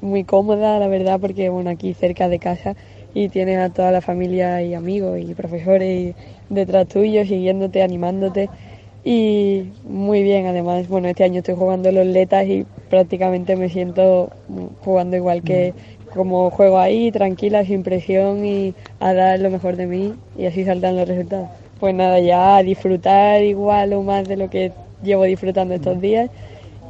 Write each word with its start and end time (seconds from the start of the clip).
muy 0.00 0.24
cómoda, 0.24 0.78
la 0.78 0.88
verdad, 0.88 1.20
porque 1.20 1.48
bueno, 1.48 1.70
aquí 1.70 1.94
cerca 1.94 2.28
de 2.28 2.38
casa 2.38 2.76
y 3.14 3.28
tienes 3.28 3.58
a 3.58 3.70
toda 3.70 3.90
la 3.90 4.00
familia 4.00 4.62
y 4.62 4.74
amigos 4.74 5.18
y 5.20 5.34
profesores 5.34 6.14
detrás 6.48 6.88
tuyo, 6.88 7.24
siguiéndote, 7.24 7.82
animándote 7.82 8.48
y 9.04 9.70
muy 9.84 10.22
bien 10.22 10.46
además. 10.46 10.88
Bueno, 10.88 11.08
este 11.08 11.24
año 11.24 11.38
estoy 11.38 11.54
jugando 11.54 11.90
los 11.90 12.06
letas 12.06 12.46
y 12.46 12.66
prácticamente 12.88 13.56
me 13.56 13.68
siento 13.68 14.30
jugando 14.84 15.16
igual 15.16 15.42
que 15.42 15.74
como 16.14 16.50
juego 16.50 16.78
ahí, 16.78 17.10
tranquila, 17.10 17.64
sin 17.64 17.82
presión 17.82 18.44
y 18.44 18.74
a 18.98 19.14
dar 19.14 19.38
lo 19.40 19.50
mejor 19.50 19.76
de 19.76 19.86
mí 19.86 20.14
y 20.36 20.46
así 20.46 20.64
saltan 20.64 20.96
los 20.96 21.08
resultados. 21.08 21.48
Pues 21.78 21.94
nada, 21.94 22.20
ya 22.20 22.56
a 22.56 22.62
disfrutar 22.62 23.42
igual 23.42 23.92
o 23.94 24.02
más 24.02 24.28
de 24.28 24.36
lo 24.36 24.50
que 24.50 24.72
llevo 25.02 25.24
disfrutando 25.24 25.74
estos 25.74 26.00
días 26.00 26.30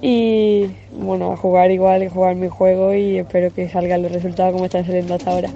y 0.00 0.76
bueno, 0.90 1.32
a 1.32 1.36
jugar 1.36 1.70
igual 1.70 2.08
jugar 2.08 2.36
mi 2.36 2.48
juego 2.48 2.94
y 2.94 3.18
espero 3.18 3.52
que 3.52 3.68
salgan 3.68 4.02
los 4.02 4.12
resultados 4.12 4.52
como 4.52 4.66
están 4.66 4.84
saliendo 4.86 5.14
hasta 5.14 5.30
ahora. 5.30 5.54